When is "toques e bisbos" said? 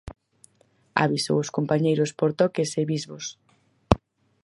2.39-3.25